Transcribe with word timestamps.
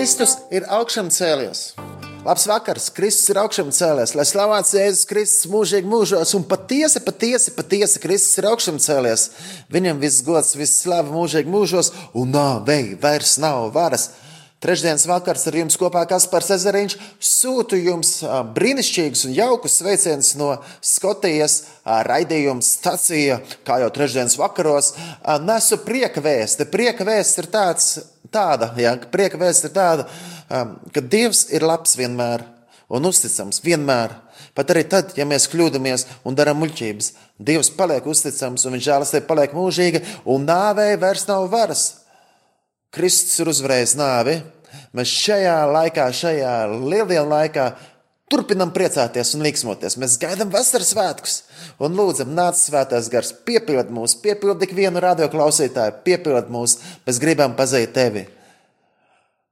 Kristus 0.00 0.38
ir 0.50 0.64
augšām 0.66 1.10
cēlies. 1.12 1.79
Labs 2.20 2.42
vakars, 2.44 2.90
Kristus 2.92 3.30
ir 3.32 3.38
augšām 3.40 3.70
cēlies, 3.72 4.10
lai 4.12 4.26
slavēts 4.28 4.74
Jēzus 4.76 5.06
Kristus 5.08 5.48
mūžīgi 5.48 5.88
mūžos, 5.88 6.34
un 6.36 6.42
patiesi, 6.44 7.00
patiesi, 7.00 7.54
patiesi 7.56 8.02
Kristus 8.02 8.36
ir 8.36 8.48
augšām 8.50 8.76
cēlies. 8.76 9.22
Viņam 9.72 10.02
viss 10.02 10.20
gods, 10.26 10.52
viss 10.52 10.82
slava 10.82 11.08
mūžīgi 11.14 11.48
mūžos, 11.48 11.88
un 12.12 12.34
nāvei 12.36 12.92
vairs 13.00 13.38
nav 13.40 13.70
varas. 13.72 14.10
Trešdienas 14.60 15.06
vakars 15.08 15.46
ar 15.48 15.56
jums 15.62 15.80
kopā 15.80 16.02
Kaspars 16.04 16.52
Ezeriņš 16.58 16.98
sūtu 17.24 17.80
jums 17.80 18.12
brīnišķīgus 18.52 19.24
un 19.30 19.32
jaukus 19.38 19.78
sveicienus 19.80 20.34
no 20.36 20.52
Skotijas 20.84 21.62
raidījuma 21.88 22.60
stacija, 22.60 23.40
kā 23.64 23.80
jau 23.80 23.88
trešdienas 23.96 24.36
vakaros. 24.36 24.92
Nesu 25.48 25.80
prieka 25.88 26.20
vēsti. 26.20 26.68
Prieka 26.68 27.08
vēsts 27.08 27.40
ir 27.40 27.48
tāds, 27.48 27.94
tāda, 28.32 28.70
ja, 28.80 28.94
prieka 29.12 29.38
vēsts 29.40 29.68
ir 29.68 29.74
tāda, 29.74 30.06
ka 30.48 31.02
Dievs 31.02 31.46
ir 31.54 31.66
labs 31.66 31.96
vienmēr 31.98 32.44
un 32.90 33.06
uzticams 33.06 33.62
vienmēr. 33.64 34.16
Pat 34.56 34.72
arī 34.72 34.82
tad, 34.90 35.12
ja 35.18 35.26
mēs 35.28 35.46
kļūdāmies 35.52 36.06
un 36.26 36.36
darām 36.38 36.58
muļķības, 36.62 37.12
Dievs 37.40 37.70
paliek 37.76 38.06
uzticams 38.10 38.66
un 38.66 38.74
viņa 38.74 38.86
žēlastība 38.88 39.28
paliek 39.28 39.54
mūžīga, 39.56 40.02
un 40.28 40.44
nāvei 40.48 40.96
vairs 41.00 41.26
nav 41.28 41.46
varas. 41.52 41.84
Kristus 42.90 43.38
ir 43.38 43.52
uzvarējis 43.52 43.94
nāvi. 44.00 44.40
Mēs 44.94 45.12
šajā 45.22 45.54
laikā, 45.70 46.08
šajā 46.14 46.54
lieldienu 46.74 47.30
laikā, 47.30 47.70
turpinam 48.30 48.72
priecāties 48.74 49.34
un 49.36 49.44
līksmoties. 49.44 49.98
Mēs 50.00 50.18
gaidām 50.22 50.52
vasaras 50.54 50.92
svētkus 50.94 51.38
un 51.82 51.96
lūdzam, 51.98 52.32
nāc 52.36 52.60
svētās 52.60 53.10
gars, 53.12 53.32
piepild 53.46 53.90
mūs, 53.94 54.16
piepild 54.22 54.62
ikvienu 54.66 55.02
radioklausītāju, 55.02 56.02
piepild 56.06 56.52
mūs. 56.52 56.78
Mēs 57.06 57.22
gribam 57.22 57.56
pazīt 57.58 57.96
tevi. 57.96 58.28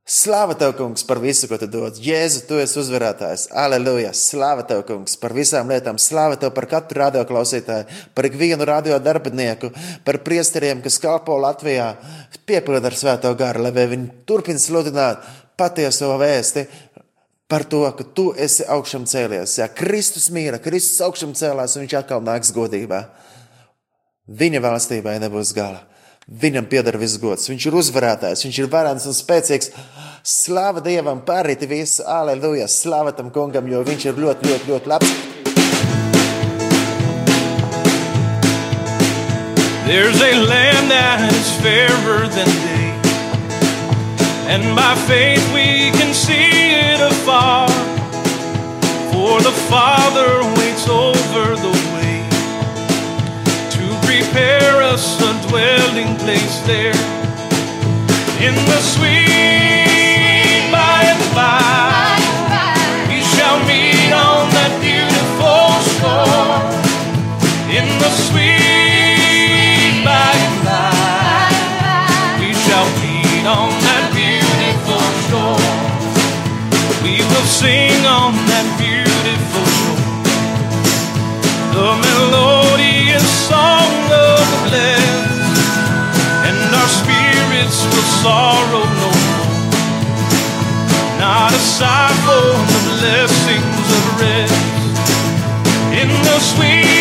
Slāva 0.08 0.54
tev, 0.56 0.70
kungs, 0.78 1.02
par 1.04 1.18
visu, 1.20 1.44
ko 1.50 1.58
tu 1.60 1.66
dod. 1.68 1.98
Jēzu, 2.00 2.46
tu 2.48 2.56
esi 2.56 2.78
uzvarētājs. 2.80 3.50
Aleluja! 3.60 4.14
Slāva 4.16 4.62
tev, 4.64 4.80
kungs, 4.88 5.18
par 5.20 5.34
visām 5.36 5.68
lietām. 5.68 5.98
Slāva 6.00 6.38
tev 6.40 6.54
par 6.56 6.64
katru 6.70 7.02
radioklausītāju, 7.02 7.98
par 8.16 8.28
ikvienu 8.30 8.64
radio 8.64 8.96
darbinieku, 9.04 9.68
par 10.08 10.22
priesteriem, 10.24 10.80
kas 10.80 10.96
kalpo 11.02 11.36
Latvijā. 11.44 11.90
Piepildi 12.48 12.88
ar 12.88 12.96
svēto 12.96 13.34
garu, 13.36 13.66
lai 13.66 13.84
viņi 13.84 14.08
turpina 14.24 14.64
sludināt 14.64 15.28
patieso 15.58 16.14
vēsti 16.16 16.64
par 17.48 17.64
to, 17.64 17.80
ka 17.96 18.04
tu 18.04 18.28
esi 18.36 18.66
augšām 18.68 19.06
cēlies. 19.08 19.56
Ja 19.58 19.70
Kristus 19.72 20.28
mīra, 20.28 20.60
Kristus 20.60 21.00
augšām 21.04 21.32
cēlās 21.32 21.76
un 21.76 21.86
viņš 21.86 21.94
atkal 22.02 22.20
nāks 22.22 22.52
godībā. 22.52 23.06
Viņa 24.28 24.60
valstībai 24.60 25.16
nebūs 25.22 25.54
gala. 25.56 25.86
Viņam 26.28 26.66
pieder 26.68 26.98
viss 27.00 27.16
gods. 27.16 27.48
Viņš 27.48 27.70
ir 27.70 27.76
uzvarētājs, 27.80 28.44
viņš 28.44 28.58
ir 28.60 28.68
varants 28.68 29.08
un 29.08 29.16
spēcīgs. 29.16 29.72
Slāva 30.28 30.82
Dievam, 30.84 31.22
pārīti 31.24 31.64
visu, 31.70 32.04
aleluja, 32.04 32.66
slāva 32.68 33.14
tam 33.16 33.32
kungam, 33.32 33.64
jo 33.64 33.80
viņš 33.80 34.04
ir 34.10 34.20
ļoti, 34.20 34.52
ļoti, 34.52 34.68
ļoti 34.68 34.92
labs. 34.92 35.16
There's 39.88 40.20
a 40.20 40.34
land 40.44 40.90
that 40.90 41.32
is 41.32 41.48
fairer 41.64 42.28
than 42.28 42.50
day, 42.60 42.92
and 44.52 44.76
by 44.76 44.92
faith 45.08 45.40
we 45.54 45.90
can 45.96 46.12
see 46.12 46.76
it 46.76 47.17
afar. 47.28 47.68
For 49.12 49.40
the 49.40 49.52
Father 49.68 50.42
waits 50.58 50.88
over 50.88 51.56
the 51.56 51.74
way 51.92 52.28
to 53.74 53.84
prepare 54.06 54.82
us 54.82 55.20
a 55.20 55.48
dwelling 55.48 56.16
place 56.16 56.60
there 56.60 56.94
in 58.40 58.54
the 58.54 58.80
sweet 58.80 60.70
by 60.72 61.02
and 61.04 61.34
by. 61.34 61.67
Sing 77.48 78.04
on 78.04 78.36
that 78.52 78.68
beautiful 78.76 79.64
shore. 79.80 80.04
The 81.72 81.90
melodious 82.04 83.24
song 83.48 83.88
of 84.12 84.36
the 84.52 84.60
blessed, 84.68 85.56
and 86.44 86.60
our 86.76 86.90
spirits 86.92 87.78
will 87.88 88.10
sorrow 88.20 88.84
no 88.84 89.10
more. 89.32 89.48
Not 91.16 91.50
aside 91.56 92.16
for 92.28 92.52
the 92.52 92.80
blessings 93.00 93.86
of 93.96 94.04
rest 94.20 94.68
in 96.00 96.08
the 96.28 96.38
sweet 96.52 96.97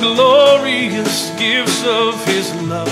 glorious 0.00 1.30
gifts 1.38 1.84
of 1.84 2.24
His 2.26 2.54
love 2.62 2.88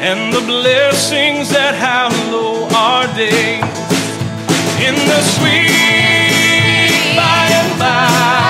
and 0.00 0.32
the 0.32 0.40
blessings 0.40 1.50
that 1.50 1.74
hallow 1.74 2.68
our 2.74 3.06
days 3.16 3.62
in 4.86 4.94
the 4.94 5.20
sweet 5.36 7.16
by 7.16 7.48
and 7.50 7.78
by. 7.78 8.43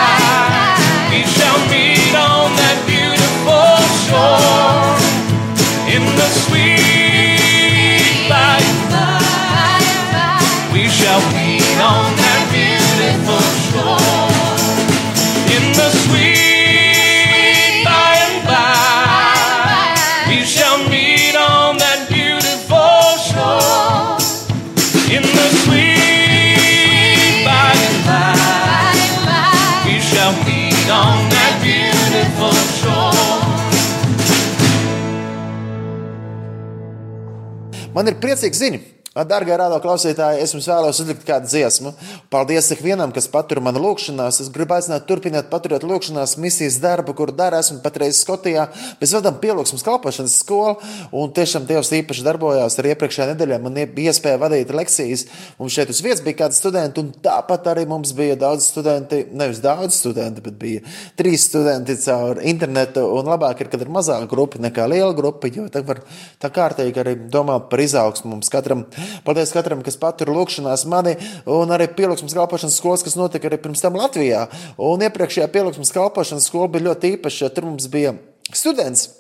Man 37.95 38.11
ir 38.11 38.19
priecīga 38.23 38.59
ziņa. 38.59 38.81
Darbie 39.15 39.55
rādā 39.55 39.77
klausītāji, 39.79 40.41
es 40.43 40.51
jums 40.57 40.67
vēlos 40.67 40.99
uzlikt 40.99 41.21
kādu 41.23 41.47
dziesmu. 41.47 41.93
Paldies 42.35 42.73
ikvienam, 42.75 43.13
kas 43.15 43.29
patur 43.31 43.61
manu 43.63 43.79
lūgšanās. 43.85 44.41
Es 44.43 44.49
gribu 44.51 44.75
aicināt, 44.75 45.05
turpināt 45.07 45.53
paturēt 45.53 45.85
lūgšanās 45.87 46.33
misijas 46.43 46.81
darbu, 46.83 47.15
kur 47.15 47.31
dara. 47.31 47.61
Esmu 47.63 47.79
patreiz 47.85 48.19
Skotijā. 48.19 48.65
Mēs 48.99 49.13
vadām 49.15 49.37
pielūgsmas 49.39 49.87
kalpošanas 49.87 50.35
skolu, 50.41 50.81
un 51.15 51.31
tiešām 51.37 51.69
Dievs 51.69 51.93
īpaši 51.95 52.25
darbojās 52.27 52.75
ar 52.83 52.89
iepriekšējā 52.91 53.29
nedēļā. 53.29 53.61
Man 53.63 53.79
bija 53.95 54.11
iespēja 54.11 54.41
vadīt 54.43 54.75
lekcijas. 54.75 55.23
Mums 55.61 55.79
šeit 55.79 55.95
uz 55.95 56.03
vietas 56.03 56.25
bija 56.27 56.41
kādi 56.43 56.59
studenti, 56.59 57.07
un 57.07 57.15
tāpat 57.23 57.71
arī 57.71 57.87
mums 57.87 58.17
bija 58.19 58.35
daudz 58.43 58.67
studenti. 58.73 59.23
Nevis 59.31 59.63
daudz 59.63 59.95
studenti, 59.95 60.43
bet 60.43 60.59
bija 60.59 60.83
trīs 61.15 61.47
studenti 61.53 62.01
caur 62.03 62.43
internetu. 62.43 63.07
Un 63.15 63.31
labāk 63.31 63.63
ir, 63.63 63.71
kad 63.71 63.87
ir 63.87 63.95
mazāka 63.95 64.27
grupa 64.35 64.59
nekā 64.59 64.91
liela 64.91 65.15
grupa, 65.15 65.47
jo 65.55 65.71
tā 65.71 65.87
var 65.87 66.03
tā 66.43 66.51
kārtīgi 66.51 67.05
arī 67.07 67.15
domāt 67.31 67.71
par 67.71 67.87
izaugsmu 67.87 68.35
mums 68.35 68.51
katram. 68.51 68.89
Paldies 69.27 69.55
katram, 69.55 69.83
kas 69.87 69.99
patur 70.01 70.33
lūkšanās 70.35 70.87
mani, 70.91 71.17
un 71.51 71.75
arī 71.75 71.89
pielūgsmas 71.97 72.37
kalpošanas 72.37 72.79
skolas, 72.81 73.05
kas 73.07 73.19
notika 73.21 73.51
arī 73.51 73.61
pirms 73.63 73.85
tam 73.85 73.99
Latvijā. 74.01 74.47
Un 74.79 75.05
iepriekšējā 75.09 75.51
pielūgsmas 75.55 75.93
kalpošanas 75.95 76.49
skola 76.51 76.71
bija 76.73 76.91
ļoti 76.91 77.17
īpaša. 77.19 77.53
Tur 77.55 77.71
mums 77.73 77.91
bija 77.93 78.17
students. 78.53 79.11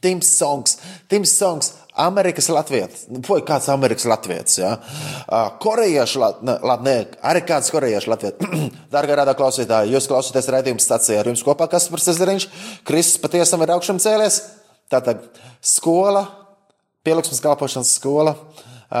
Tims 0.00 0.28
Songs, 0.38 0.78
Tims 1.08 1.32
Songs, 1.38 1.72
Amerikas 1.96 2.48
Latvijas. 2.48 3.06
Vai 3.28 3.38
kāds 3.46 3.68
Amerikas 3.72 4.04
Latvijas? 4.04 4.58
Ja? 4.58 4.74
Korejiešu 5.62 6.20
Latvijas, 6.20 7.14
arī 7.24 7.42
kāds 7.46 7.70
korejiešu 7.72 8.12
Latvijas. 8.12 8.36
Dārgā 8.94 9.16
rādā 9.20 9.36
klausītāji, 9.38 9.94
jūs 9.94 10.08
klausāties 10.10 10.50
raidījuma 10.52 10.82
stācijā 10.82 11.22
ar 11.22 11.30
jums 11.30 11.44
kopā 11.46 11.68
Kaspars 11.72 12.10
Ezeriņš. 12.12 12.48
Kristus 12.86 13.22
patiesam 13.22 13.64
ir 13.64 13.72
augšām 13.76 14.02
cēlies. 14.02 14.42
Tātad 14.92 15.24
skola, 15.64 16.26
pielūgsmas 17.06 17.42
kalpošanas 17.46 17.96
skola 17.96 18.36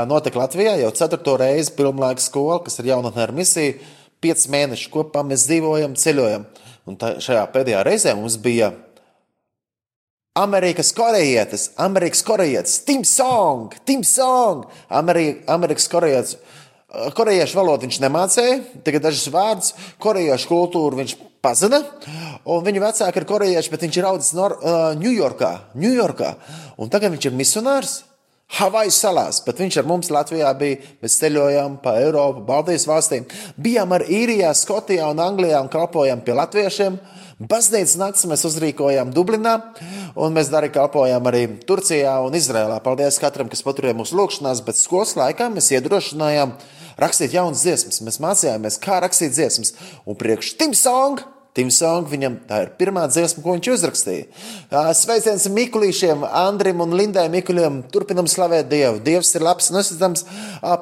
notika 0.08 0.40
Latvijā 0.40 0.76
jau 0.80 0.90
ceturto 0.96 1.36
reizi 1.40 1.74
pilnlaika 1.76 2.22
skola, 2.22 2.58
kas 2.64 2.80
ir 2.80 2.90
jaunatnē 2.92 3.26
ar 3.26 3.34
misiju. 3.36 3.78
Pieci 4.20 4.50
mēneši 4.50 4.90
kopā 4.90 5.22
mēs 5.26 5.44
dzīvojam, 5.46 5.94
ceļojam. 6.00 6.46
Un 6.86 6.96
tā, 6.98 7.16
šajā 7.22 7.44
pēdējā 7.52 7.82
reizē 7.86 8.14
mums 8.16 8.38
bija 8.40 8.72
Amerikas 10.36 10.92
korejietis, 10.96 11.70
Amerikas 11.80 12.22
korejietis, 12.24 12.78
Tim 12.84 13.04
Song, 13.04 13.74
Tim 13.88 14.02
Song, 14.04 14.66
Ameri, 14.88 15.42
Amerikas 15.48 15.88
korejietis. 15.88 16.36
Korejiešu 17.16 17.58
valodu 17.58 17.84
viņš 17.84 17.98
nemācīja, 18.04 18.58
tikai 18.86 19.00
dažus 19.04 19.28
vārdus, 19.32 19.72
korejiešu 20.00 20.48
kultūru 20.48 21.00
viņš 21.00 21.16
pazina. 21.44 21.82
Viņa 22.46 22.82
vecāka 22.84 23.20
ir 23.20 23.26
korejieša, 23.28 23.72
bet 23.72 23.86
viņš 23.86 23.98
ir 23.98 24.08
audzis 24.08 24.36
Ņujorkā. 25.02 25.50
Uh, 26.78 26.88
tagad 26.92 27.12
viņš 27.16 27.28
ir 27.28 27.36
misionārs. 27.36 27.96
Havaju 28.46 28.92
salās, 28.94 29.40
bet 29.42 29.58
viņš 29.58 29.80
ar 29.80 29.86
mums 29.90 30.08
Latvijā 30.14 30.52
bija. 30.58 30.78
Mēs 31.02 31.16
ceļojām 31.18 31.80
pa 31.82 31.96
Eiropu, 31.98 32.44
Baltijas 32.46 32.86
valstīm. 32.86 33.26
Bijām 33.58 33.90
arī 33.96 34.20
Īrijā, 34.22 34.52
Skotijā 34.54 35.08
un 35.10 35.20
Anglijā 35.20 35.58
un 35.64 35.70
kalpojām 35.72 36.22
pie 36.22 36.36
latviešiem. 36.38 37.00
Baznīcas 37.36 37.98
naktis 38.00 38.24
mēs 38.30 38.46
uzrīkojām 38.48 39.10
Dublinā, 39.12 39.56
un 40.14 40.32
mēs 40.32 40.48
arī 40.54 40.70
kalpojām 40.72 41.26
arī 41.28 41.42
Turcijā 41.68 42.14
un 42.24 42.38
Izrēlā. 42.38 42.78
Paldies 42.86 43.18
katram, 43.20 43.50
kas 43.52 43.66
paturēja 43.66 43.98
mūsu 43.98 44.16
lūgšanās, 44.16 44.62
bet 44.64 44.78
skolas 44.78 45.18
laikā 45.18 45.50
mēs 45.52 45.74
iedrošinājām 45.74 46.54
rakstīt 47.02 47.34
jaunas 47.36 47.66
dziesmas. 47.66 48.00
Mēs 48.06 48.22
mācījāmies, 48.24 48.78
kā 48.80 49.02
rakstīt 49.04 49.34
dziesmas. 49.34 49.74
Un 50.06 50.16
priekš 50.16 50.54
Tim 50.62 50.72
Song 50.72 51.20
Tim 51.56 51.70
Song, 51.72 52.04
viņam 52.10 52.34
tā 52.48 52.58
ir 52.66 52.72
pirmā 52.76 53.06
dziesma, 53.08 53.40
ko 53.40 53.54
viņš 53.54 53.68
uzrakstīja. 53.72 54.26
Sveiciens 54.98 55.46
Mikulīšiem, 55.52 56.26
Andrim 56.28 56.82
un 56.84 56.92
Lindai 56.98 57.26
Mikuļiem. 57.32 57.78
Turpinam 57.94 58.28
slavēt 58.28 58.68
Dievu. 58.68 59.00
Dievs 59.06 59.32
ir 59.38 59.46
labs 59.46 59.70
un 59.72 59.80
esams 59.80 60.26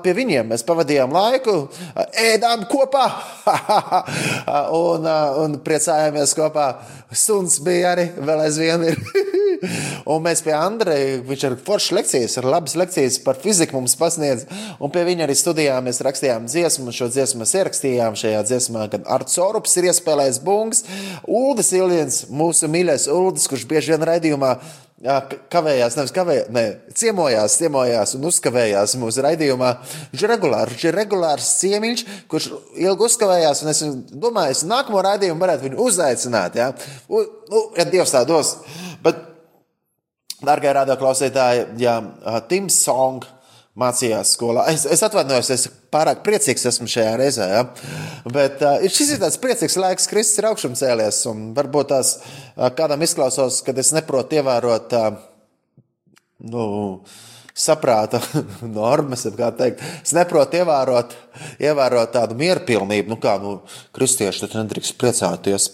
pie 0.03 0.17
viņiem. 0.19 0.50
Mēs 0.50 0.67
pavadījām 0.67 1.15
laiku, 1.15 1.56
ēdām 2.25 2.67
kopā 2.73 3.06
un, 4.82 5.06
un 5.44 5.56
priecājāmies 5.62 6.35
kopā. 6.38 6.73
Suns 7.15 7.61
bija 7.62 7.94
arī 7.94 8.11
vēl 8.19 8.44
aizvien. 8.49 8.91
Un 10.11 10.22
mēs 10.25 10.43
pie 10.44 10.55
Andreja, 10.56 11.20
viņš 11.26 11.46
ir 11.49 11.56
foršs 11.66 11.94
lekcijas, 11.99 12.37
ir 12.40 12.49
labas 12.49 12.76
lekcijas 12.78 13.19
par 13.25 13.38
fiziku 13.43 13.78
mums 13.78 13.96
pasniedz. 14.00 14.46
Un 14.78 14.93
pie 14.94 15.05
viņa 15.08 15.26
arī 15.26 15.37
studijā 15.38 15.81
mēs 15.84 16.02
rakstījām 16.05 16.49
dziesmu, 16.50 16.88
un 16.90 16.96
šo 16.96 17.11
dziesmu 17.12 17.43
mēs 17.43 17.56
ierakstījām 17.61 18.19
šajā 18.20 18.44
dziesmā, 18.50 18.87
kad 18.93 19.08
Arts 19.16 19.40
Orups 19.43 19.76
ir 19.81 19.90
iespēlējis 19.90 20.40
bungas. 20.44 20.84
Uldis 21.25 21.72
Iliens, 21.76 22.25
mūsu 22.31 22.70
mīļais 22.70 23.08
Uldis, 23.12 23.49
kurš 23.50 23.69
bieži 23.70 23.94
vien 23.94 24.08
raidījumā 24.11 24.56
Jā, 25.05 25.19
kavējās, 25.52 25.99
nevis 25.99 26.12
kavējās, 26.16 26.46
ne, 26.55 26.62
ciemojās, 26.96 27.58
ciemojās 27.61 28.14
un 28.16 28.22
uzkavējās 28.31 28.94
mūsu 29.02 29.25
raidījumā. 29.26 29.75
Viņš 30.14 30.22
ir 30.25 30.32
regulārs, 30.32 30.72
viņš 30.72 30.84
ir 30.87 30.96
regulārs 30.96 31.49
ciemiņš, 31.58 32.05
kurš 32.32 32.46
ilgi 32.87 33.06
uzkavējās. 33.11 33.61
Es 33.69 33.82
domāju, 34.14 34.55
es 34.55 34.62
nākamo 34.70 35.02
raidījumu 35.05 35.44
varētu 35.44 35.66
viņu 35.66 35.81
uzaicināt. 35.84 36.56
Ja, 36.56 36.70
u, 37.11 37.20
nu, 37.52 37.66
ja 37.76 37.84
Dievs 37.90 38.16
tā 38.16 38.25
dos. 38.28 38.55
Bet 39.05 39.20
Darbie 40.46 40.73
radioklausītāji, 40.76 41.67
ja 41.82 41.99
Tims 42.50 42.76
Song 42.85 43.25
mācījās 43.79 44.37
skolā, 44.37 44.69
es, 44.70 44.85
es 44.87 45.02
atvainojos, 45.02 45.50
es 45.50 45.67
pārāk 45.94 46.23
priecīgs 46.26 46.69
esmu 46.70 46.87
šajā 46.91 47.14
reizē. 47.19 47.49
Ja? 47.50 47.62
Bet 48.31 48.62
uh, 48.62 48.79
šis 48.87 49.17
ir 49.17 49.23
tāds 49.23 49.38
priecīgs 49.43 49.76
laiks, 49.81 50.08
Kristus 50.11 50.41
ir 50.41 50.49
augšām 50.50 50.76
cēlies. 50.79 51.25
Varbūt 51.56 51.91
tās 51.91 52.17
uh, 52.20 52.69
kādam 52.76 53.02
izklausās, 53.06 53.61
kad 53.67 53.79
es 53.82 53.91
neprotu 53.96 54.38
ievērot 54.38 54.94
uh, 54.99 55.08
nu, 56.55 56.64
saprāta 57.55 58.23
normas, 58.79 59.26
kā 59.38 59.50
teikt. 59.58 59.82
Es 60.02 60.14
neprotu 60.14 60.62
ievērot, 60.62 61.19
ievērot 61.62 62.14
tādu 62.14 62.38
mierpilnību, 62.38 63.14
nu 63.14 63.20
kā 63.23 63.37
nu, 63.43 63.56
kristieši 63.97 64.47
tad 64.47 64.58
nedrīkst 64.62 64.99
priecāties. 65.02 65.70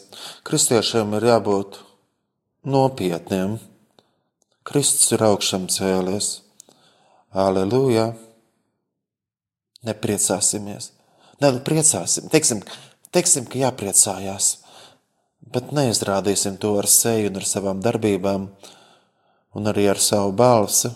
Kristiešiem 0.48 1.18
ir 1.20 1.32
jābūt 1.34 1.82
nopietniem. 2.68 3.58
Kristus 4.70 5.10
ir 5.10 5.24
augšām 5.26 5.64
cēlies. 5.66 6.28
Aleluja! 7.34 8.12
Nepriecāsimies. 9.82 10.92
Nē, 11.42 11.50
nu 11.56 11.62
priecāsim. 11.66 12.28
Teiksim, 12.30 12.60
teiksim, 13.10 13.48
ka 13.50 13.58
jāpriecājās, 13.58 14.50
bet 15.50 15.72
neizrādīsim 15.74 16.60
to 16.62 16.76
ar 16.78 16.86
seju 16.90 17.32
un 17.32 17.40
ar 17.40 17.48
savām 17.50 17.82
darbībām 17.82 18.46
un 19.58 19.72
arī 19.72 19.88
ar 19.90 19.98
savu 19.98 20.30
balsi. 20.38 20.92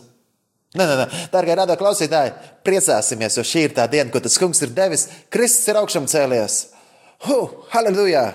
Nē, 0.79 0.87
nē, 0.87 0.95
nē, 1.01 1.27
darbie 1.35 1.59
radio 1.59 1.75
klausītāji, 1.81 2.35
priecāsimies, 2.67 3.41
jo 3.41 3.47
šī 3.47 3.69
ir 3.69 3.75
tā 3.75 3.89
diena, 3.91 4.11
ko 4.15 4.23
tas 4.23 4.39
kungs 4.39 4.63
ir 4.63 4.75
devis. 4.77 5.09
Kristus 5.35 5.73
ir 5.73 5.83
augšām 5.83 6.07
cēlies. 6.11 6.61
Huh, 7.27 7.59
halleluja! 7.75 8.29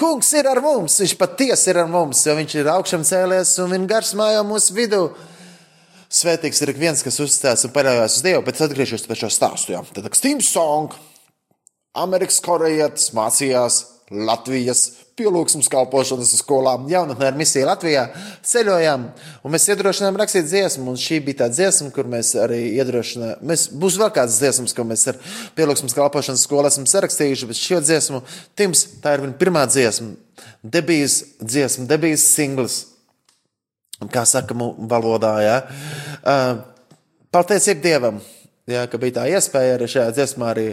Kungs 0.00 0.30
ir 0.32 0.46
ar 0.48 0.62
mums, 0.64 0.94
viņš 1.02 1.12
patiesi 1.20 1.68
ir 1.68 1.82
ar 1.82 1.88
mums, 1.92 2.22
jo 2.24 2.32
viņš 2.38 2.54
ir 2.56 2.70
augšām 2.72 3.02
cēlies 3.04 3.52
un 3.60 3.74
viņa 3.74 3.88
gars 3.90 4.14
mājā 4.16 4.40
mūsu 4.48 4.72
vidū. 4.72 5.02
Svētīgs 6.10 6.62
ir 6.64 6.72
ik 6.72 6.80
viens, 6.80 7.02
kas 7.04 7.20
uzticās 7.20 7.66
un 7.68 7.74
paļaujas 7.74 8.16
uz 8.16 8.24
Dievu, 8.24 8.40
bet 8.46 8.62
atgriežos 8.64 9.04
pie 9.04 9.18
šo 9.20 9.28
stāstu. 9.30 9.74
Jā. 9.76 9.82
Tad 9.92 10.08
Steam 10.16 10.40
Song, 10.40 10.96
Amerikas 12.00 12.40
korejietis 12.42 13.12
mācījās 13.14 13.82
Latvijas 14.10 14.88
pielūgsmas 15.14 15.68
kalpošanas 15.70 16.32
skolām, 16.40 16.88
jaunatnē 16.90 17.28
ar 17.28 17.36
misiju 17.38 17.68
Latvijā 17.68 18.06
ceļojām, 18.46 19.04
un 19.44 19.54
mēs 19.54 19.68
iedrošinājām 19.70 20.18
rakstīt 20.18 20.48
dziesmu, 20.48 20.96
šī 20.98 21.20
bija 21.26 21.44
tā 21.44 21.48
dziesma, 21.52 21.92
kur 21.94 22.08
mēs 22.10 22.32
arī 22.42 22.58
iedrošinājām. 22.80 23.44
Mēs, 23.46 23.68
būs 23.70 23.98
vēl 24.00 24.10
kādas 24.16 24.40
dziesmas, 24.40 24.74
ko 24.74 24.86
mēs 24.88 25.06
ar 25.12 25.20
pielūgsmas 25.58 25.94
kalpošanas 25.94 26.42
skolu 26.46 26.70
esam 26.72 26.88
sarakstījuši, 26.90 27.50
bet 27.52 27.60
šo 27.60 27.78
dziesmu, 27.84 28.22
Tims, 28.58 28.82
tā 29.04 29.14
ir 29.14 29.24
viņa 29.26 29.38
pirmā 29.38 29.62
dziesma, 29.70 30.10
debijas 30.66 31.20
dziesma, 31.38 31.86
debijas 31.90 32.26
singls, 32.34 32.80
kā 34.10 34.26
saka 34.26 34.58
valodā, 34.58 35.36
jā. 35.44 35.56
Uh, 36.20 36.52
Paldies 37.30 37.70
Dievam! 37.78 38.18
Jā, 38.70 38.84
ka 38.86 38.98
bija 39.02 39.16
tā 39.16 39.22
iespēja 39.32 39.74
arī 39.74 39.86
šajā 39.90 40.10
dziesmā 40.14 40.50
arī 40.52 40.64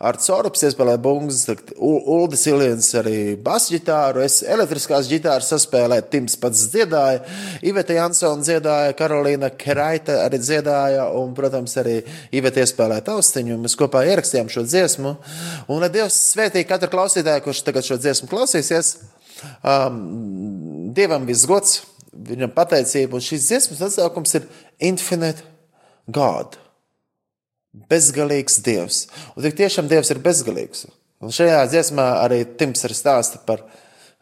ar 0.00 0.16
Corups 0.22 0.62
iespēlēt 0.64 1.02
bungas, 1.04 1.42
Uldis 1.76 2.46
Iliens 2.48 2.86
arī 2.96 3.34
basģitāru, 3.44 4.22
es 4.24 4.38
elektriskās 4.54 5.10
ģitāras 5.10 5.50
saspēlēju, 5.52 6.06
Tims 6.14 6.38
pats 6.40 6.62
dziedāja, 6.72 7.20
Iveta 7.68 7.98
Jansona 7.98 8.46
dziedāja, 8.46 8.94
Karolīna 8.96 9.52
Keraita 9.60 10.22
arī 10.22 10.40
dziedāja, 10.40 11.10
un, 11.18 11.34
protams, 11.36 11.76
arī 11.82 11.98
Iveta 12.32 12.64
iespēlēja 12.64 13.04
taustiņu, 13.10 13.60
mēs 13.66 13.76
kopā 13.80 14.06
ierakstījām 14.14 14.48
šo 14.52 14.64
dziesmu, 14.64 15.14
un 15.68 15.84
lai 15.84 15.92
Dievs 15.92 16.22
svētī 16.30 16.64
katru 16.68 16.88
klausītāju, 16.96 17.44
kurš 17.50 17.64
tagad 17.68 17.90
šo 17.90 18.00
dziesmu 18.00 18.32
klausīsies, 18.32 18.94
um, 19.60 20.02
Dievam 20.96 21.28
viss 21.28 21.44
gods, 21.50 21.82
viņam 22.16 22.56
pateicība, 22.56 23.18
un 23.18 23.28
šīs 23.28 23.50
dziesmas 23.50 23.86
atsaukums 23.90 24.40
ir 24.40 24.48
Infinite 24.88 25.44
God 26.08 26.61
bezgalīgs 27.72 28.60
Dievs. 28.64 29.06
Un 29.36 29.46
tik 29.46 29.56
tiešām 29.60 29.88
Dievs 29.90 30.12
ir 30.12 30.20
bezgalīgs. 30.24 30.86
Un 31.22 31.32
šajā 31.32 31.62
dziesmā 31.70 32.06
arī 32.24 32.42
Tims 32.58 32.82
ir 32.84 32.94
stāsta 32.96 33.40
par, 33.46 33.62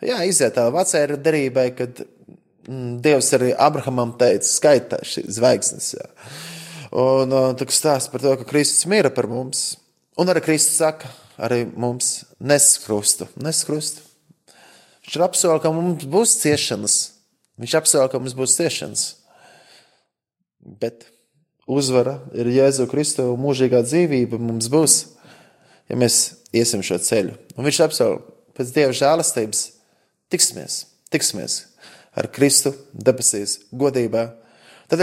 jā, 0.05 0.21
iziet 0.29 0.55
tā 0.59 0.67
vecajai 0.73 1.19
derībai, 1.19 1.67
kad 1.79 2.03
mm, 2.05 3.01
Dievs 3.05 3.33
arī 3.39 3.53
Abrahamam 3.57 4.15
teica, 4.21 4.47
skaitā 4.47 5.01
šīs 5.07 5.39
zvaigznes. 5.39 5.95
Jā. 5.97 6.09
Un 7.01 7.33
uh, 7.35 7.51
tā 7.59 7.67
stāsta 7.73 8.13
par 8.13 8.23
to, 8.23 8.35
ka 8.41 8.49
Kristus 8.51 8.87
mira 8.91 9.13
par 9.15 9.31
mums. 9.31 9.79
Un 10.21 10.31
arī 10.31 10.43
Kristus 10.45 10.79
saka, 10.83 11.11
arī 11.41 11.63
mums 11.65 12.27
neskrustu, 12.43 13.31
neskrustu. 13.41 14.05
Viņš 15.07 15.17
ir 15.17 15.25
apsolījis, 15.25 15.63
ka 15.63 15.73
mums 15.75 16.05
būs 16.11 16.37
ciešanas. 16.43 16.99
Viņš 17.61 17.77
apsolīja, 17.81 18.11
ka 18.13 18.21
mums 18.21 18.37
būs 18.37 18.59
ciešanas. 18.59 19.07
Bet 20.61 21.09
uzvara 21.71 22.19
ir 22.37 22.51
Jēzu 22.51 22.87
Kristu 22.91 23.29
mūžīgā 23.41 23.83
dzīvība 23.87 24.41
mums 24.43 24.69
būs, 24.73 25.01
ja 25.91 25.99
mēs 25.99 26.21
iesim 26.57 26.83
šo 26.87 26.99
ceļu. 27.03 27.37
Un 27.57 27.67
viņš 27.67 27.81
apsolīja, 27.87 28.23
pēc 28.59 28.73
Dieva 28.75 28.97
žēlastības 28.97 29.65
tiksimies, 30.33 30.85
tiksimies 31.13 31.61
ar 32.19 32.31
Kristu 32.33 32.75
debesīs, 32.93 33.61
godībā. 33.71 34.27
Tad, 34.91 35.03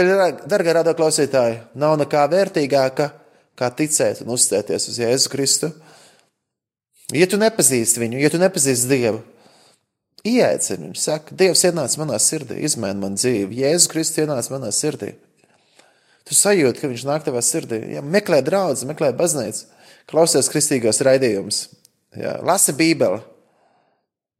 darbie 0.50 0.74
radio 0.76 0.92
klausītāji, 0.96 1.62
nav 1.80 1.96
nekā 2.02 2.26
vērtīgāka, 2.32 3.08
kā 3.58 3.70
ticēt 3.74 4.22
un 4.22 4.34
uzticēties 4.36 4.90
uz 4.90 5.00
Jēzu 5.00 5.32
Kristu. 5.32 5.72
Ja 7.16 7.26
tu 7.26 7.40
nepazīsti 7.40 8.02
viņu, 8.02 8.20
ja 8.20 8.28
tu 8.28 8.40
nepazīsti 8.40 8.90
Dievu, 8.90 9.22
ieaicini 10.28 10.90
viņu, 10.90 10.98
saka, 11.00 11.36
Dievs 11.38 11.64
ienāca 11.64 12.02
manā 12.02 12.18
sirdī, 12.20 12.60
izmaina 12.68 13.00
man 13.00 13.16
dzīvi, 13.16 13.62
Jēzus 13.62 13.88
Kristus 13.90 14.20
ienāca 14.26 14.52
manā 14.54 14.70
sirdī. 14.76 15.14
Tu 16.28 16.36
sajūti, 16.36 16.82
ka 16.82 16.90
viņš 16.90 17.06
nāk 17.08 17.24
tavā 17.24 17.40
sirdī. 17.44 17.80
Ja, 17.94 18.02
meklē 18.04 18.42
draugu, 18.44 18.84
meklē 18.90 19.14
baznīcu, 19.16 19.64
klausies 20.10 20.50
kristīgos 20.52 21.00
raidījumus, 21.06 21.62
ja, 22.16 22.36
lasi 22.44 22.74
Bībeli. 22.76 23.22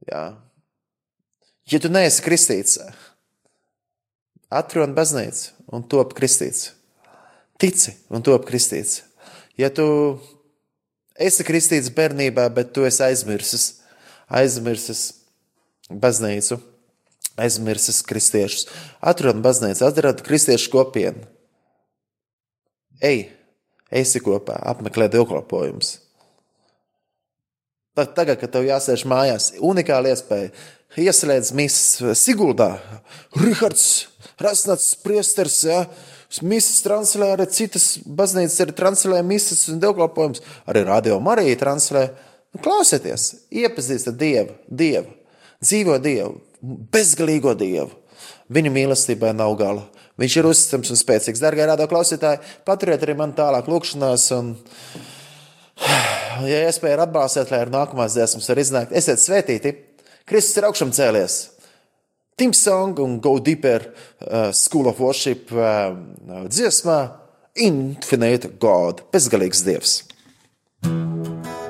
Ja. 0.09 0.23
ja 1.69 1.81
tu 1.81 1.91
neesi 1.93 2.25
kristīts, 2.25 2.77
atrod 4.53 4.93
baznīcu 4.97 5.73
un 5.73 5.85
top 5.89 6.13
kristīts. 6.17 6.75
Tici 7.59 7.97
un 8.13 8.23
top 8.25 8.45
kristīts. 8.49 9.03
Ja 9.59 9.73
tu 9.75 9.87
esi 11.19 11.45
kristīts 11.45 11.91
bērnībā, 11.97 12.47
bet 12.55 12.71
tu 12.77 12.85
esi 12.87 13.03
aizmirsis, 13.09 13.67
aizmirsis 14.29 15.03
baznīcu, 15.91 16.61
aizmirsis 17.41 18.05
kristiešus, 18.07 18.69
atrod 19.01 19.41
baznīcu, 19.43 19.89
atrod 19.89 20.23
kristiešu 20.27 20.71
kopienu. 20.77 21.27
Ej, 23.05 23.29
esi 23.95 24.23
kopā, 24.23 24.59
apmeklē 24.73 25.09
dievkalpojumus. 25.13 25.97
Tagad, 27.99 28.37
kad 28.39 28.53
tev 28.55 28.67
jāsēž 28.67 29.03
mājās, 29.11 29.53
unikāla 29.65 30.13
iespēja 30.15 30.53
ieslēdz 30.99 31.51
misijas 31.57 32.23
Siguldā. 32.23 32.77
Rihards 33.37 34.07
Rasnats 34.39 34.93
priesters, 35.03 35.57
ja, 35.67 35.81
misijas 36.47 36.85
translē, 36.85 37.33
arī 37.35 37.49
citas 37.51 37.97
baznīcas 38.07 38.63
arī 38.63 38.75
translē 38.79 39.23
misijas 39.27 39.67
un 39.73 39.81
dievkalpojumus, 39.83 40.43
arī 40.71 40.85
radio 40.87 41.19
Marija 41.23 41.59
translē. 41.59 42.05
Nu, 42.55 42.63
klausieties, 42.65 43.33
iepazīstat 43.51 44.17
Dievu, 44.19 44.55
Dievu, 44.71 45.11
dzīvo 45.61 45.99
Dievu, 46.03 46.39
bezgalīgo 46.95 47.53
Dievu. 47.59 47.91
Viņa 48.49 48.73
mīlestībai 48.73 49.35
nav 49.37 49.53
gala. 49.59 49.83
Viņš 50.19 50.37
ir 50.41 50.49
uzticams 50.49 50.91
un 50.93 50.99
spēcīgs. 50.99 51.43
Darbie 51.43 51.67
rādā 51.69 51.87
klausītāji, 51.91 52.43
paturiet 52.67 53.05
arī 53.07 53.15
man 53.19 53.35
tālāk 53.39 53.69
lūkšanās. 53.71 54.25
Un, 54.39 54.55
ja 56.51 56.65
iespēja 56.67 56.97
ir 56.97 57.05
atbalstīt, 57.05 57.53
lai 57.55 57.63
ar 57.65 57.73
nākamās 57.75 58.17
dziesmas 58.19 58.51
var 58.51 58.63
iznākt, 58.65 58.97
esiet 58.99 59.23
svētīti. 59.23 59.77
Kristus 60.29 60.59
ir 60.59 60.69
augšām 60.69 60.91
cēlies. 60.97 61.39
Tim 62.39 62.53
Song 62.55 62.99
un 63.03 63.17
Go 63.23 63.39
Deeper 63.43 63.89
uh, 63.89 64.51
School 64.55 64.91
of 64.91 65.01
Worship 65.03 65.51
uh, 65.55 65.95
dziesmā 66.47 67.01
Infinite 67.59 68.53
God, 68.63 69.03
bezgalīgs 69.15 69.65
Dievs. 69.67 69.97
Mūsu 70.87 71.68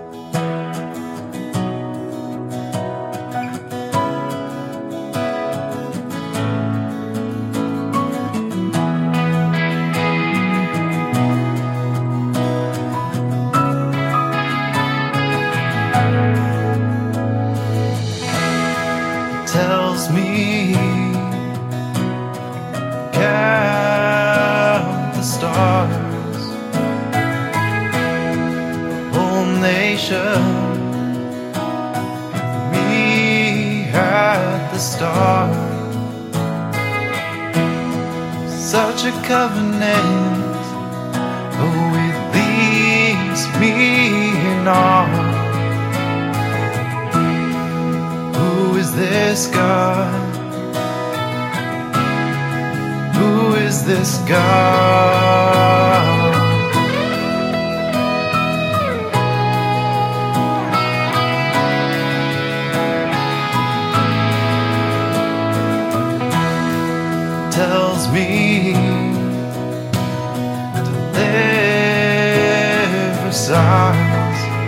eyes 73.51 74.59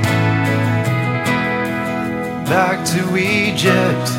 back 2.50 2.84
to 2.84 3.16
Egypt. 3.16 4.10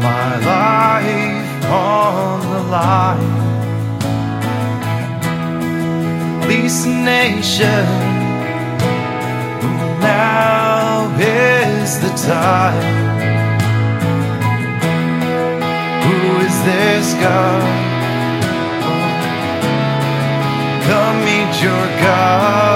My 0.00 0.36
life 0.54 1.64
on 1.66 2.40
the 2.52 2.62
line. 2.70 3.46
Least 6.46 6.86
nation, 6.86 7.86
now 10.00 11.10
is 11.18 11.98
the 12.00 12.12
time. 12.28 12.84
Who 16.04 16.18
is 16.46 16.56
this 16.68 17.14
God? 17.14 17.62
Come 20.86 21.18
meet 21.24 21.62
your 21.64 21.86
God. 22.00 22.75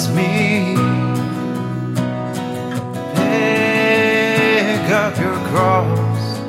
loves 0.00 0.16
me. 0.16 0.76
Pick 3.14 4.90
up 4.90 5.18
your 5.18 5.38
cross. 5.50 6.40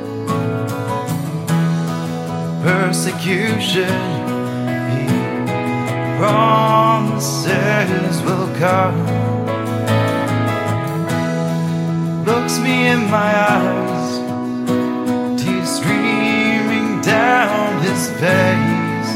Persecution, 2.62 4.00
he 4.90 5.06
promises 6.18 7.42
will 8.22 8.48
come. 8.58 8.98
Looks 12.24 12.58
me 12.60 12.86
in 12.88 13.10
my 13.10 13.30
eyes, 13.50 14.20
tears 15.42 15.68
streaming 15.68 17.00
down 17.02 17.82
his 17.82 18.08
face. 18.20 19.12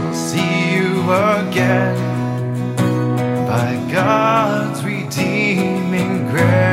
I'll 0.00 0.14
see 0.14 0.74
you 0.76 1.02
again 1.02 1.41
again 1.52 2.74
by 3.46 3.92
God's 3.92 4.82
redeeming 4.82 6.26
grace. 6.30 6.71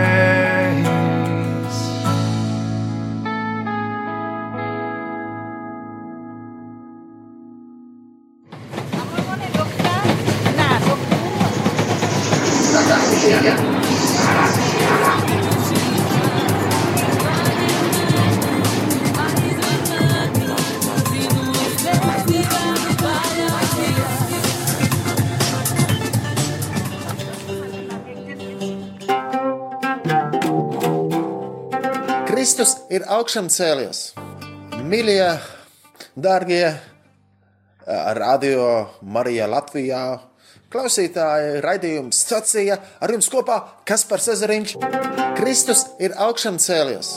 Kristus 32.49 32.79
ir 32.89 33.03
augšām 33.05 33.45
cēlies. 33.53 33.97
Mīļie, 34.81 35.25
darbie, 36.17 36.63
radio 38.17 38.63
Marijā 39.05 39.45
Latvijā. 39.45 39.99
Klausītāji, 40.73 41.59
raidījums 41.62 42.23
sacīja 42.25 42.79
ar 43.05 43.13
jums 43.13 43.29
kopā, 43.29 43.57
kas 43.85 44.01
par 44.09 44.23
Cezariņš. 44.25 44.73
Kristus 45.38 45.83
ir 46.01 46.17
augšām 46.17 46.57
cēlies. 46.57 47.12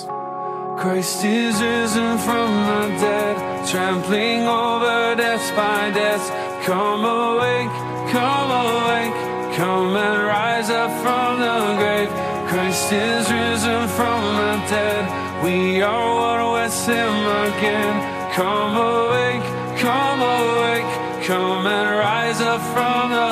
Christ 0.82 1.24
is 1.24 1.64
risen 1.64 2.20
from 2.26 2.52
the 2.68 3.00
dead, 3.00 3.40
trampling 3.72 4.44
over 4.44 5.16
death 5.16 5.48
by 5.56 5.88
death. 5.96 6.28
Come 6.68 7.08
awake, 7.08 7.72
come 8.12 8.52
awake, 8.52 9.24
come 9.56 9.96
and 9.96 10.28
rise 10.28 10.68
up 10.68 10.92
from 11.00 11.40
the 11.40 11.56
grave. 11.80 12.12
Christ 12.52 12.92
is 12.92 13.32
risen 13.32 13.88
from 13.96 14.20
the 14.36 14.54
dead. 14.68 15.21
We 15.42 15.82
are 15.82 16.14
one 16.14 16.52
with 16.52 16.86
Him 16.86 17.16
again. 17.48 18.32
Come 18.32 18.76
awake, 18.76 19.42
come 19.76 20.20
awake, 20.20 21.26
come 21.26 21.66
and 21.66 21.90
rise 21.98 22.40
up 22.40 22.60
from 22.72 23.10
the 23.10 23.31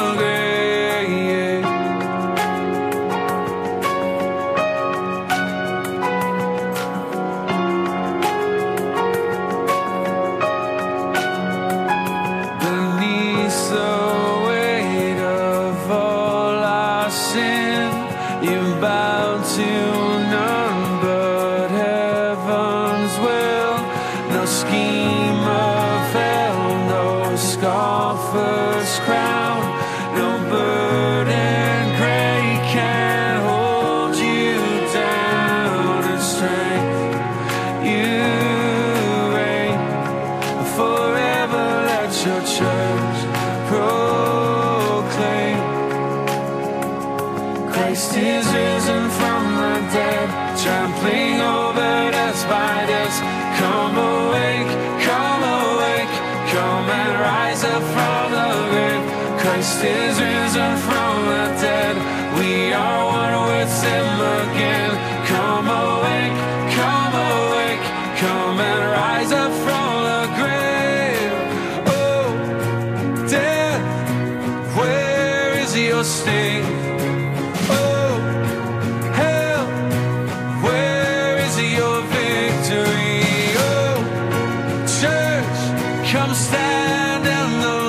Come 86.10 86.34
stand 86.34 87.24
in 87.24 87.60
the 87.60 87.79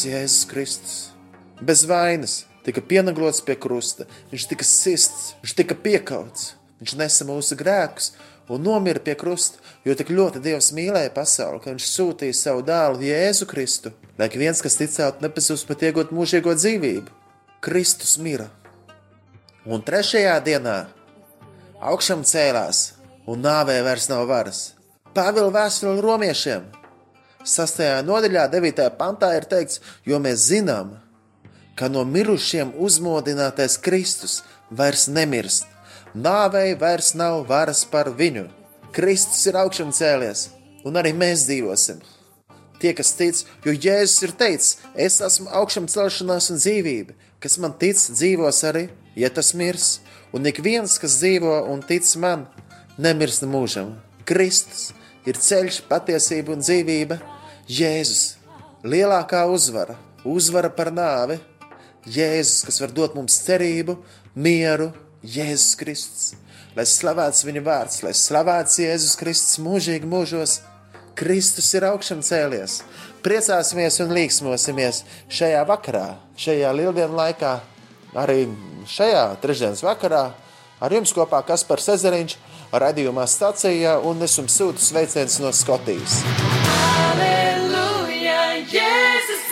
kungs 0.00 0.06
Jēzus 0.08 0.46
Kristus 0.48 1.10
bez 1.60 1.84
vainas 1.84 2.46
tika 2.64 2.80
pienaglots 2.80 3.42
pie 3.44 3.56
krusta, 3.56 4.06
viņš 4.30 4.46
tika 4.48 4.64
sists, 4.64 5.34
viņš 5.42 5.54
tika 5.56 5.74
piekauts, 5.76 6.54
viņš 6.80 6.94
nesa 6.96 7.26
mūsu 7.28 7.56
grēkus 7.56 8.14
un 8.48 8.62
nomira 8.64 9.00
pie 9.00 9.14
krusta, 9.14 9.58
jo 9.84 9.94
tik 9.94 10.08
ļoti 10.08 10.40
Dievs 10.40 10.72
mīlēja 10.72 11.12
pasauli, 11.12 11.60
ka 11.60 11.74
viņš 11.74 11.90
sūtīja 11.90 12.34
savu 12.34 12.64
dēlu 12.64 13.04
Jēzu 13.04 13.46
Kristu, 13.46 13.92
lai 14.16 14.30
ik 14.30 14.38
viens, 14.40 14.62
kas 14.62 14.78
ticētu, 14.80 15.20
nepazūst, 15.20 15.68
bet 15.68 15.84
iegūt 15.84 16.16
mūžīgo 16.16 16.56
dzīvību. 16.56 17.12
Kristus 17.60 18.16
mira. 18.18 18.48
Un 19.68 19.84
trešajā 19.84 20.40
dienā 20.48 20.78
augšām 21.80 22.24
cēlās, 22.24 22.94
un 23.28 23.44
nāvē 23.44 23.82
vairs 23.84 24.08
nav 24.08 24.26
varas. 24.32 24.70
Pāvila 25.12 25.52
vēstule 25.60 26.00
romiešiem. 26.00 26.79
6. 27.40 27.80
nodaļā, 28.04 28.44
9. 28.52 28.82
pantā 28.98 29.30
ir 29.38 29.46
teikts, 29.48 29.80
jo 30.04 30.18
mēs 30.20 30.42
zinām, 30.50 30.98
ka 31.72 31.88
no 31.88 32.02
mirušiem 32.04 32.74
uzmodinātais 32.76 33.78
Kristus 33.80 34.42
vairs 34.68 35.06
nemirst. 35.08 35.64
Nāvei 36.12 36.74
vairs 36.76 37.14
nav 37.16 37.46
varas 37.48 37.86
par 37.88 38.10
viņu. 38.12 38.44
Kristus 38.92 39.46
ir 39.48 39.56
augšām 39.56 39.94
cēlies, 39.94 40.50
un 40.84 41.00
arī 41.00 41.14
mēs 41.16 41.46
dzīvosim. 41.48 42.04
Tie, 42.80 42.92
kas 42.96 43.14
tic, 43.16 43.40
jo 43.64 43.72
Jēzus 43.72 44.24
ir 44.26 44.36
teicis, 44.36 44.76
es 44.92 45.20
esmu 45.24 45.48
augšām 45.56 45.88
celšanās 45.88 46.50
un 46.52 46.60
dzīvība, 46.60 47.16
kas 47.40 47.56
man 47.60 47.72
tic, 47.80 47.96
dzīvos 47.96 48.60
arī, 48.68 48.88
ja 49.16 49.32
tas 49.32 49.54
mirs, 49.56 50.00
un 50.36 50.44
ik 50.48 50.60
viens, 50.64 51.00
kas 51.00 51.20
dzīvo 51.20 51.62
un 51.72 51.80
tic 51.88 52.04
man, 52.20 52.48
nemirst 53.00 53.48
mūžam. 53.48 53.94
Kristus 54.28 54.90
ir 55.28 55.38
ceļš, 55.40 55.82
patiesība 55.90 56.54
un 56.54 56.64
dzīvība. 56.64 57.20
Jēzus, 57.70 58.36
lielākā 58.82 59.44
uzvara, 59.50 59.96
uzvara 60.26 60.70
par 60.72 60.90
nāvi. 60.94 61.38
Jēzus, 62.08 62.64
kas 62.66 62.80
var 62.80 62.94
dot 62.96 63.14
mums 63.18 63.36
cerību, 63.44 63.98
mieru, 64.34 64.90
Jēzus 65.20 65.76
Kristus. 65.76 66.32
Lai 66.76 66.86
slavēts 66.86 67.44
viņa 67.44 67.62
vārds, 67.66 68.02
lai 68.06 68.14
slavēts 68.16 68.78
Jēzus 68.80 69.16
Kristus 69.20 69.60
mūžīgi 69.62 70.08
mūžos. 70.08 70.60
Kristus 71.18 71.68
ir 71.76 71.84
augšām 71.90 72.22
cēlies. 72.24 72.80
Priecāsimies 73.20 73.98
un 74.00 74.14
līksmosimies 74.16 75.02
šajā 75.28 75.64
vakarā, 75.68 76.14
šajā 76.40 76.70
lieldienu 76.72 77.18
laikā, 77.18 77.58
arī 78.16 78.46
šajā 78.88 79.26
trešdienas 79.42 79.84
vakarā. 79.84 80.30
Ar 80.80 80.94
jums 80.96 81.10
kopā 81.12 81.42
Kaspars 81.44 81.90
Ezeriņš, 81.92 82.36
radījumā 82.72 83.26
stācijā 83.28 83.98
un 84.08 84.24
es 84.24 84.38
jums 84.38 84.54
sūtu 84.56 84.80
sveicienus 84.80 85.36
no 85.44 85.52
Skotijas. 85.52 86.22
Aleluja, 87.04 88.40
Jēzus 88.72 89.44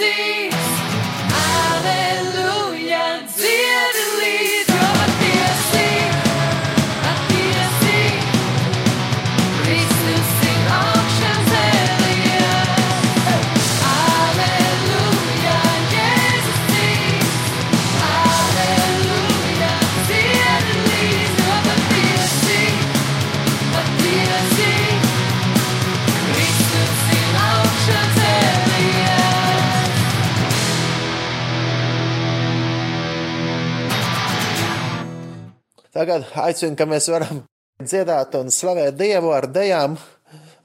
Tagad 35.98 36.28
aicinu, 36.38 36.76
ka 36.78 36.86
mēs 36.86 37.08
varam 37.10 37.40
dziedāt 37.82 38.36
un 38.38 38.52
slavēt 38.54 38.94
Dievu 39.00 39.32
ar 39.34 39.48
dejām. 39.50 39.96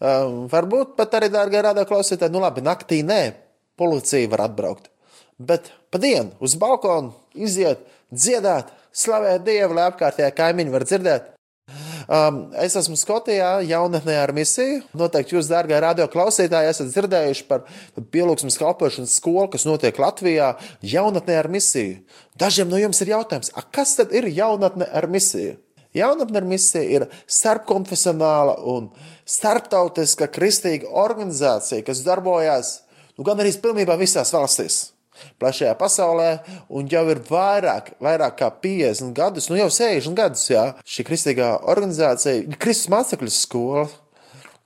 Um, 0.03 0.43
varbūt 0.51 0.91
pat 0.99 1.15
arī, 1.17 1.31
dārgie 1.33 1.63
rādā 1.65 1.87
klausītāji, 1.89 2.29
nu 2.35 2.43
labi, 2.43 2.61
naktī 2.61 2.99
nē, 3.07 3.21
policija 3.79 4.29
var 4.29 4.43
atbraukt. 4.45 4.91
Bet 5.41 5.71
pa 5.89 5.97
dienu 6.03 6.35
uz 6.43 6.53
balkonu 6.61 7.15
iziet, 7.33 7.81
dziedāt, 8.13 8.69
slavēt 8.93 9.41
Dievu, 9.47 9.73
lai 9.79 9.87
apkārtējā 9.89 10.29
kaimiņi 10.37 10.75
var 10.75 10.85
dzirdēt. 10.85 11.32
Um, 12.07 12.39
es 12.59 12.75
esmu 12.75 12.97
Skotijā, 12.99 13.61
jaunatnē 13.67 14.15
ar 14.19 14.33
misiju. 14.35 14.81
Noteikti 14.97 15.37
jūs, 15.37 15.47
dārgā 15.51 15.79
radio 15.83 16.07
klausītāji, 16.11 16.71
esat 16.73 16.91
dzirdējuši 16.91 17.45
par 17.47 17.63
pielūgsmes 18.13 18.57
kalpošanas 18.59 19.15
skolu, 19.19 19.47
kas 19.53 19.67
notiek 19.69 19.99
Latvijā, 20.01 20.53
jaunatnē 20.83 21.37
ar 21.39 21.49
misiju. 21.53 22.01
Dažiem 22.39 22.71
no 22.71 22.79
jums 22.81 22.99
ir 23.03 23.13
jautājums, 23.13 23.53
kas 23.71 23.95
tad 23.99 24.15
ir 24.15 24.27
jaunatne 24.31 24.89
ar 24.91 25.07
misiju? 25.11 25.55
Jaunatne 25.93 26.41
ar 26.41 26.47
misiju 26.49 26.95
ir 26.97 27.05
starpkonfesionāla 27.29 28.57
un 28.67 28.89
starptautiska 29.29 30.27
kristīga 30.33 30.89
organizācija, 30.89 31.85
kas 31.85 32.01
darbojas 32.05 32.79
nu, 33.13 33.23
gan 33.23 33.39
arī 33.39 33.53
pilnībā 33.61 33.95
visās 34.01 34.33
valstīs 34.33 34.92
plašajā 35.41 35.73
pasaulē, 35.79 36.29
un 36.69 36.87
jau 36.91 37.03
ir 37.13 37.23
vairāk, 37.29 37.93
vairāk 38.03 38.39
kā 38.41 38.51
50 38.63 39.13
gadus, 39.17 39.49
nu 39.51 39.59
jau 39.59 39.69
60 39.73 40.17
gadus, 40.17 40.47
jā, 40.51 40.69
šī 40.85 41.07
kristīgā 41.09 41.51
organizācija, 41.73 42.57
Kristus 42.61 42.91
mācekļu 42.93 43.33
skola, 43.33 43.87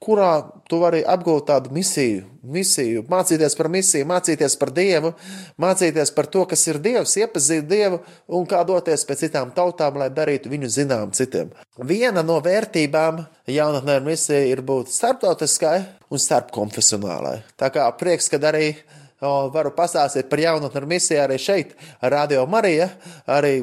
kurā 0.04 0.32
tu 0.70 0.78
vari 0.82 1.02
apgūt 1.08 1.48
tādu 1.50 1.72
misiju, 1.74 2.24
misiju, 2.46 3.04
mācīties 3.10 3.56
par 3.58 3.70
misiju, 3.74 4.08
mācīties 4.08 4.56
par 4.60 4.72
Dievu, 4.76 5.14
mācīties 5.60 6.12
par 6.16 6.30
to, 6.32 6.44
kas 6.50 6.64
ir 6.70 6.80
Dievs, 6.84 7.16
iepazīt 7.18 7.66
Dievu 7.70 8.00
un 8.28 8.46
kā 8.50 8.62
doties 8.68 9.06
pie 9.08 9.18
citām 9.20 9.52
tautām, 9.56 9.98
lai 10.00 10.10
darītu 10.14 10.52
viņu 10.54 10.70
zinām 10.72 11.14
citiem. 11.18 11.50
Viena 11.82 12.24
no 12.26 12.38
vērtībām 12.46 13.24
jaunatnē 13.50 13.98
ar 13.98 14.06
misiju 14.06 14.54
ir 14.54 14.62
būt 14.66 14.94
starptautiskai 14.94 15.80
un 16.14 16.22
starpkonfesionālai. 16.22 17.42
Tā 17.58 17.72
kā 17.74 17.90
prieks, 17.98 18.30
kad 18.32 18.46
arī 18.48 18.76
varu 19.22 19.74
pastāstīt 19.78 20.30
par 20.30 20.42
jaunatni 20.44 20.82
ar 20.82 20.88
misiju 20.90 21.24
arī 21.24 21.42
šeit, 21.42 21.76
Radio 22.02 22.46
Marija, 22.50 22.92
arī 23.26 23.60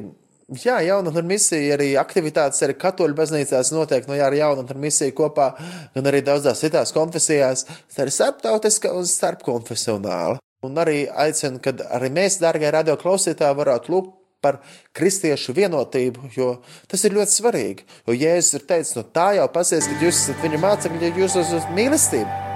Jā, 0.53 0.77
jaunatnē 0.85 1.23
ar 1.23 1.25
misiju, 1.25 1.69
arī 1.73 1.87
aktivitātes 1.97 2.61
arī 2.67 2.75
katoļu 2.77 3.17
baznīcās 3.17 3.71
notiek, 3.73 4.05
no 4.05 4.17
jā, 4.19 4.27
ar 4.29 4.37
jaunatnē 4.37 4.77
misiju 4.83 5.15
kopā, 5.17 5.47
gan 5.95 6.11
arī 6.11 6.21
daudzās 6.27 6.61
citās 6.61 6.93
konfesijās. 6.93 7.65
Tā 7.95 8.05
ir 8.05 8.13
starptautiska 8.13 8.93
un 8.93 9.09
starpkonfesionāla. 9.09 10.37
Un 10.65 10.77
arī 10.81 11.07
aicinu, 11.09 11.63
ka 11.65 11.73
arī 11.97 12.13
mēs, 12.13 12.43
dārgie 12.45 12.69
radio 12.77 12.99
klausītāji, 13.01 13.57
varētu 13.57 13.97
lūgt 13.97 14.15
par 14.45 14.61
kristiešu 14.93 15.57
vienotību, 15.57 16.29
jo 16.37 16.59
tas 16.93 17.09
ir 17.09 17.17
ļoti 17.17 17.41
svarīgi. 17.41 17.93
Jo 18.05 18.21
Jēzus 18.21 18.61
ir 18.61 18.69
teicis, 18.69 18.99
no 18.99 19.09
tā 19.09 19.31
jau 19.41 19.49
pasies, 19.53 19.89
ka 19.89 20.03
jūs 20.05 20.27
esat 20.27 20.45
viņa 20.45 20.61
mācekļi, 20.69 21.07
ja 21.09 21.25
jūs 21.25 21.41
esat 21.41 21.73
mīlestība 21.73 22.54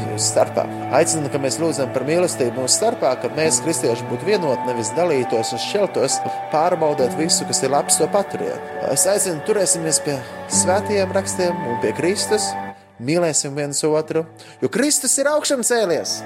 jūsu 0.00 0.24
starpā. 0.24 0.64
Aicinu, 0.96 1.30
ka 1.32 1.40
mēs 1.42 1.58
lūdzam 1.62 1.92
par 1.94 2.06
mīlestību 2.08 2.62
mūsu 2.62 2.78
starpā, 2.80 3.14
ka 3.22 3.30
mēs, 3.36 3.60
kristieši, 3.64 4.06
būtu 4.10 4.28
vienoti, 4.28 4.66
nevis 4.68 4.92
dalītos 4.96 5.54
un 5.56 5.62
šķeltos, 5.62 6.18
pārbaudot 6.54 7.16
visu, 7.18 7.46
kas 7.48 7.62
ir 7.64 7.74
labs, 7.74 7.98
to 8.00 8.08
paturiet. 8.12 8.72
Es 8.92 9.06
aicinu, 9.10 9.42
turēsimies 9.48 10.02
pie 10.06 10.18
svētajiem 10.62 11.14
rakstiem 11.16 11.66
un 11.68 11.80
pie 11.84 11.94
Kristus, 11.96 12.50
mīlēsim 13.02 13.56
viens 13.58 13.84
otru, 13.88 14.26
jo 14.62 14.72
Kristus 14.72 15.18
ir 15.18 15.30
augšām 15.32 15.64
cēlies. 15.66 16.20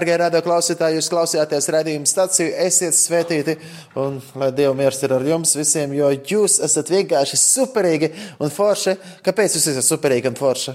Darbie 0.00 0.14
radio 0.16 0.40
klausītāji, 0.40 0.96
jūs 0.96 1.10
klausījāties 1.12 1.66
redzējumu 1.74 2.08
stāciju, 2.08 2.52
esiet 2.64 2.96
svētīti 2.96 3.52
un 4.00 4.14
lai 4.40 4.46
Dieva 4.56 4.72
miers 4.78 4.96
ir 5.04 5.12
ar 5.12 5.26
jums 5.28 5.52
visiem, 5.58 5.92
jo 5.92 6.08
jūs 6.08 6.54
esat 6.64 6.88
vienkārši 6.88 7.36
superīgi 7.36 8.08
un 8.40 8.48
forši. 8.48 8.94
Kāpēc 9.26 9.58
jūs 9.58 9.66
esat 9.74 9.84
superīgi 9.84 10.30
un 10.30 10.38
forši? 10.40 10.72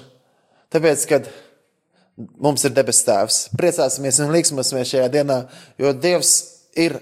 Tāpēc, 0.76 1.08
kad 1.10 1.32
mums 2.38 2.68
ir 2.70 2.76
debes 2.78 3.02
tēvs, 3.08 3.40
priecāsimies 3.58 4.22
un 4.22 4.36
liksimies 4.36 4.70
šajā 4.92 5.10
dienā, 5.18 5.40
jo 5.82 5.96
Dievs 5.98 6.36
ir 6.38 6.55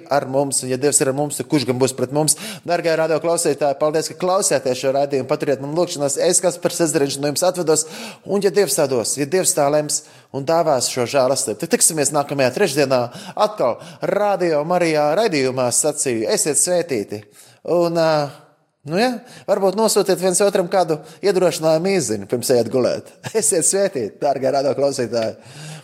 ar 0.10 0.26
mums, 0.30 0.62
un 0.64 0.70
ja 0.70 0.78
Dievs 0.78 1.00
ir 1.02 1.10
ar 1.10 1.16
mums, 1.18 1.40
tad 1.40 1.48
kurš 1.50 1.66
gan 1.70 1.80
būs 1.82 1.96
pret 1.98 2.14
mums? 2.14 2.36
Darbie 2.68 2.94
radio 2.98 3.18
klausītāji, 3.24 3.80
paldies, 3.80 4.10
ka 4.12 4.18
klausāties 4.22 4.80
šo 4.80 4.92
raidījumu, 4.94 5.28
paturiet 5.30 5.64
man 5.64 5.74
lūgšanās, 5.78 6.20
es 6.22 6.42
kas 6.44 6.60
par 6.62 6.76
sezdarīšu 6.76 7.24
no 7.24 7.32
jums 7.32 7.46
atvedos, 7.48 7.88
un 8.26 8.44
ja 8.46 8.54
Dievs 8.54 8.78
tā 8.78 8.86
dos, 8.92 9.16
ja 9.18 9.26
Dievs 9.30 9.56
tā 9.58 9.66
lems 9.74 10.04
un 10.34 10.46
dāvās 10.46 10.92
šo 10.94 11.08
žēlastību, 11.10 11.62
tad 11.64 11.74
tiksimies 11.74 12.14
nākamajā 12.14 12.54
trešdienā 12.60 13.02
atkal 13.48 13.80
Radio 14.14 14.62
Marijā 14.70 15.10
raidījumā 15.18 15.72
sacīju, 15.74 16.30
esiet 16.38 16.62
svētīti. 16.62 17.24
Un, 17.74 17.98
uh, 17.98 18.40
Nu, 18.84 18.98
ja, 19.00 19.14
varbūt 19.48 19.78
nosūtiet 19.80 20.20
viens 20.20 20.42
otram 20.44 20.68
kādu 20.68 20.98
iedrošinājumu 21.24 21.94
īziņu, 21.94 22.26
pirms 22.28 22.50
ejiet 22.52 22.68
gulēt. 22.72 23.14
Esiet 23.40 23.64
svētīti, 23.64 24.18
dārgie 24.20 24.52
radio 24.52 24.74
klausītāji. 24.76 25.38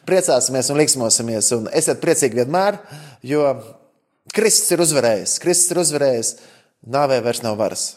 Priecāsimies 0.10 0.68
un 0.74 0.80
liksmosimies, 0.82 1.52
un 1.56 1.70
esiet 1.80 2.02
priecīgi 2.04 2.42
vienmēr, 2.42 2.82
jo 3.24 3.46
Kristus 4.36 4.72
ir 4.76 4.84
uzvarējis. 4.84 5.38
Kristus 5.44 5.74
ir 5.74 5.82
uzvarējis, 5.84 6.36
nāvē 6.94 7.20
vairs 7.26 7.42
nav 7.46 7.58
varas. 7.60 7.88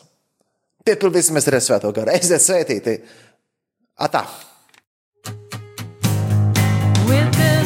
Piepildīsimies 0.87 1.49
ar 1.51 1.59
svēto 1.63 1.93
garu. 1.95 2.15
Esiet 2.19 2.43
svētīti! 2.43 2.99
Atā! 4.03 4.25
With 7.07 7.33
the 7.37 7.62